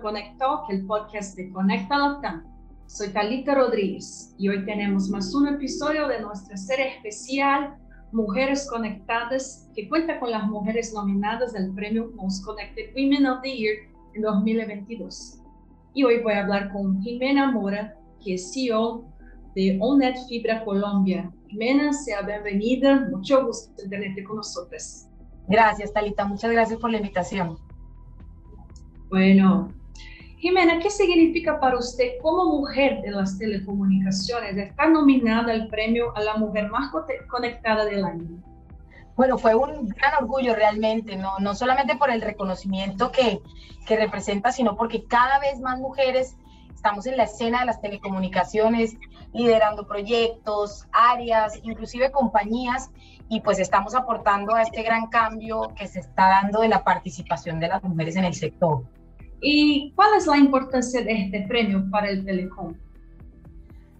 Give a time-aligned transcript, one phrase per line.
[0.00, 2.44] Conectalk, el podcast de Conecta Latam.
[2.86, 7.74] Soy Talita Rodríguez y hoy tenemos más un episodio de nuestra serie especial
[8.12, 13.56] Mujeres Conectadas que cuenta con las mujeres nominadas del premio Most Connected Women of the
[13.56, 13.74] Year
[14.14, 15.40] en 2022.
[15.94, 19.04] Y hoy voy a hablar con Jimena Mora, que es CEO
[19.56, 21.28] de ONET Fibra Colombia.
[21.48, 23.08] Jimena, sea bienvenida.
[23.10, 25.08] Mucho gusto tenerte con nosotros.
[25.48, 26.24] Gracias, Talita.
[26.24, 27.63] Muchas gracias por la invitación.
[29.14, 29.72] Bueno,
[30.38, 36.20] Jimena, ¿qué significa para usted como mujer de las telecomunicaciones estar nominada al premio a
[36.20, 36.90] la mujer más
[37.28, 38.42] conectada del año?
[39.14, 43.38] Bueno, fue un gran orgullo realmente, no, no solamente por el reconocimiento que,
[43.86, 46.36] que representa, sino porque cada vez más mujeres
[46.74, 48.96] estamos en la escena de las telecomunicaciones,
[49.32, 52.90] liderando proyectos, áreas, inclusive compañías,
[53.28, 57.60] y pues estamos aportando a este gran cambio que se está dando de la participación
[57.60, 58.82] de las mujeres en el sector.
[59.46, 62.74] ¿Y cuál es la importancia de este premio para el telecom?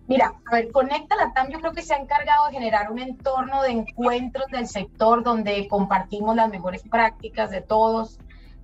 [0.06, 3.62] Mira, a ver, Conecta Latam yo creo que se ha encargado de generar un entorno
[3.62, 8.18] de encuentros del sector donde compartimos las mejores prácticas de todos,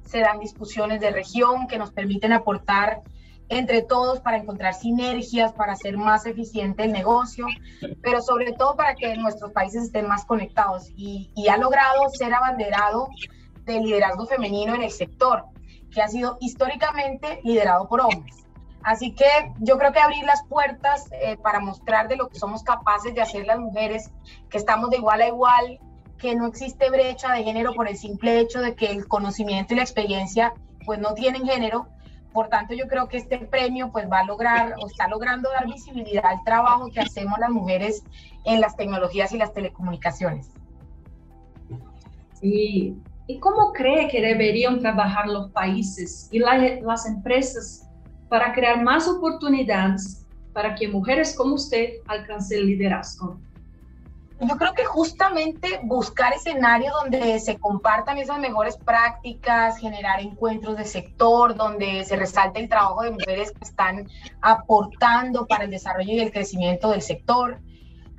[0.06, 3.02] se dan discusiones de región que nos permiten aportar
[3.50, 7.46] entre todos para encontrar sinergias, para hacer más eficiente el negocio,
[8.00, 12.32] pero sobre todo para que nuestros países estén más conectados y, y ha logrado ser
[12.32, 13.08] abanderado
[13.66, 15.44] de liderazgo femenino en el sector,
[15.92, 18.36] que ha sido históricamente liderado por hombres.
[18.82, 19.26] Así que
[19.58, 23.20] yo creo que abrir las puertas eh, para mostrar de lo que somos capaces de
[23.20, 24.10] hacer las mujeres,
[24.48, 25.80] que estamos de igual a igual,
[26.16, 29.76] que no existe brecha de género por el simple hecho de que el conocimiento y
[29.76, 30.54] la experiencia
[30.86, 31.88] pues no tienen género,
[32.32, 35.66] por tanto, yo creo que este premio pues va a lograr o está logrando dar
[35.66, 38.04] visibilidad al trabajo que hacemos las mujeres
[38.44, 40.50] en las tecnologías y las telecomunicaciones.
[42.34, 42.96] Sí.
[43.30, 47.88] ¿Y cómo cree que deberían trabajar los países y las empresas
[48.28, 53.38] para crear más oportunidades para que mujeres como usted alcancen el liderazgo?
[54.40, 60.86] yo creo que justamente buscar escenarios donde se compartan esas mejores prácticas, generar encuentros de
[60.86, 64.08] sector, donde se resalte el trabajo de mujeres que están
[64.40, 67.60] aportando para el desarrollo y el crecimiento del sector.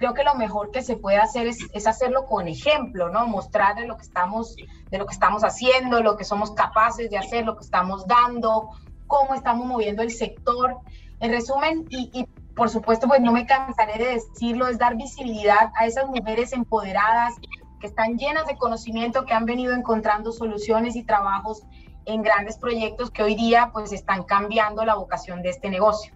[0.02, 3.28] Creo que lo mejor que se puede hacer es, es hacerlo con ejemplo, ¿no?
[3.28, 4.56] Mostrar de lo que estamos,
[4.90, 8.72] de lo que estamos haciendo, lo que somos capaces de hacer, lo que estamos dando,
[9.06, 10.80] cómo estamos moviendo el sector.
[11.20, 12.26] En resumen, y, y
[12.56, 17.36] por supuesto, pues no me cansaré de decirlo, es dar visibilidad a esas mujeres empoderadas
[17.80, 21.62] que están llenas de conocimiento, que han venido encontrando soluciones y trabajos
[22.06, 26.12] en grandes proyectos que hoy día pues están cambiando la vocación de este negocio.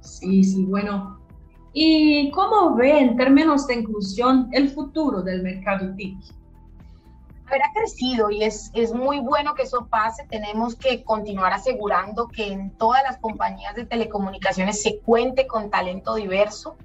[0.00, 1.23] Sí, sí, bueno.
[1.74, 6.16] ¿Y cómo ve en términos de inclusión el futuro del mercado TIC?
[7.62, 10.26] ha crecido y es, es muy bueno que eso pase.
[10.28, 16.14] Tenemos que continuar asegurando que en todas las compañías de telecomunicaciones se cuente con talento
[16.14, 16.76] diverso,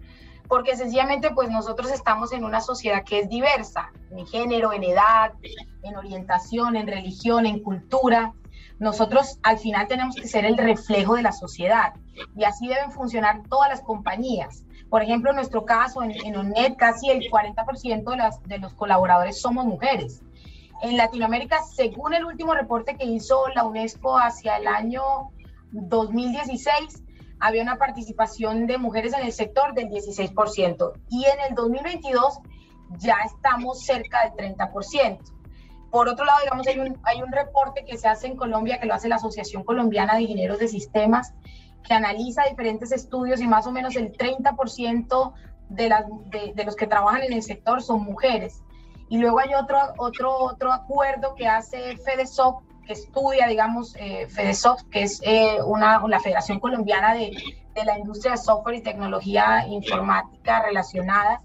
[0.47, 5.33] porque sencillamente pues nosotros estamos en una sociedad que es diversa, en género, en edad,
[5.83, 8.33] en orientación, en religión, en cultura.
[8.79, 11.93] Nosotros al final tenemos que ser el reflejo de la sociedad
[12.35, 14.63] y así deben funcionar todas las compañías.
[14.89, 18.73] Por ejemplo, en nuestro caso, en, en ONET, casi el 40% de, las, de los
[18.73, 20.21] colaboradores somos mujeres
[20.81, 25.01] en Latinoamérica, según el último reporte que hizo la UNESCO hacia el año
[25.71, 27.03] 2016,
[27.39, 32.39] había una participación de mujeres en el sector del 16% y en el 2022
[32.97, 35.19] ya estamos cerca del 30%.
[35.91, 38.85] Por otro lado, digamos, hay un, hay un reporte que se hace en Colombia, que
[38.85, 41.33] lo hace la Asociación Colombiana de Ingenieros de Sistemas,
[41.83, 45.33] que analiza diferentes estudios y más o menos el 30%
[45.69, 48.61] de, las, de, de los que trabajan en el sector son mujeres.
[49.09, 54.87] Y luego hay otro, otro, otro acuerdo que hace FEDESOC, que estudia, digamos, eh, FEDESOC,
[54.89, 57.31] que es eh, una, la Federación Colombiana de,
[57.73, 61.41] de la Industria de Software y Tecnología Informática relacionadas,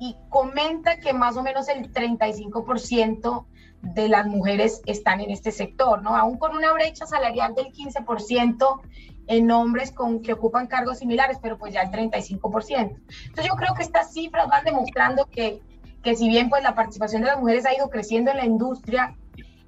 [0.00, 3.46] y comenta que más o menos el 35%
[3.82, 6.16] de las mujeres están en este sector, ¿no?
[6.16, 8.80] Aún con una brecha salarial del 15%
[9.28, 12.40] en hombres con, que ocupan cargos similares, pero pues ya el 35%.
[12.40, 15.60] Entonces yo creo que estas cifras van demostrando que
[16.02, 19.16] que si bien pues la participación de las mujeres ha ido creciendo en la industria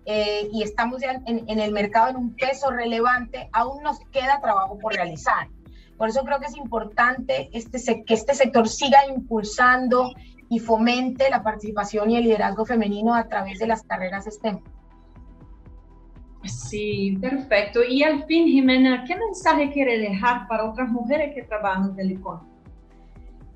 [0.05, 4.41] eh, y estamos ya en, en, el mercado en un peso relevante, aún nos queda
[4.41, 5.49] trabajo por realizar.
[5.97, 10.11] Por eso creo que es importante este, que este sector siga impulsando
[10.49, 14.61] y fomente la participación y el liderazgo femenino a través de las carreras STEM.
[16.45, 17.81] Sí, perfecto.
[17.85, 22.41] Y al fin, Jimena, ¿qué mensaje quiere dejar para otras mujeres que trabajan en Telecom?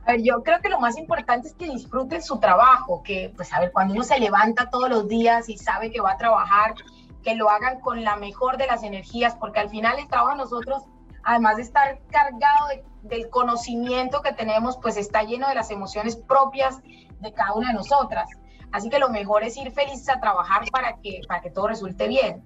[0.06, 3.52] A ver, yo creo que lo más importante es que disfruten su trabajo, que pues
[3.54, 6.74] a ver, cuando uno se levanta todos los días y sabe que va a trabajar
[7.22, 10.42] que lo hagan con la mejor de las energías, porque al final el trabajo de
[10.42, 10.82] nosotros,
[11.22, 12.68] además de estar cargado
[13.02, 16.82] del conocimiento que tenemos, pues está lleno de las emociones propias
[17.20, 18.28] de cada una de nosotras.
[18.72, 22.08] Así que lo mejor es ir felices a trabajar para que, para que todo resulte
[22.08, 22.42] bien.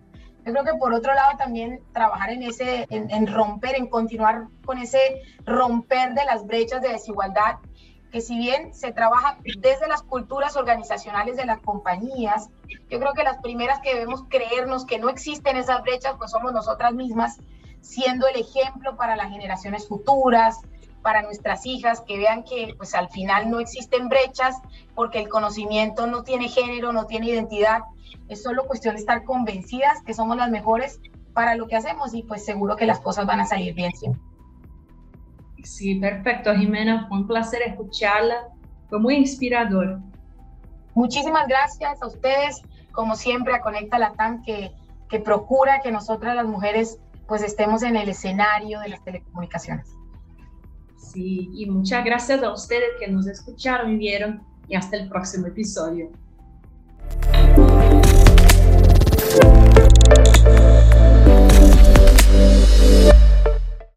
[0.48, 4.78] Yo creo que por otro lado también trabajar en ese, en, romper, en continuar con
[4.78, 7.56] ese romper de las brechas de desigualdad,
[8.10, 12.48] que si bien se trabaja desde las culturas organizacionales de las compañías,
[12.88, 16.54] yo creo que las primeras que debemos creernos que no existen esas brechas, pues somos
[16.54, 17.36] nosotras mismas,
[17.82, 20.56] siendo el ejemplo para las generaciones futuras,
[21.02, 24.56] para nuestras hijas, que vean que pues al final no existen brechas
[24.94, 27.82] porque el conocimiento no tiene género, no tiene identidad,
[28.28, 31.00] es solo cuestión de estar convencidas que somos las mejores
[31.32, 34.20] para lo que hacemos y pues seguro que las cosas van a salir bien siempre.
[35.62, 37.06] Sí, perfecto, Jimena.
[37.08, 38.48] Fue un placer escucharla.
[38.88, 40.00] Fue muy inspirador.
[40.94, 42.62] Muchísimas gracias a ustedes,
[42.92, 44.72] como siempre, a Conecta Latam, que,
[45.08, 49.97] que procura que nosotras las mujeres pues estemos en el escenario de las telecomunicaciones.
[51.14, 56.10] Y muchas gracias a ustedes que nos escucharon y vieron y hasta el próximo episodio.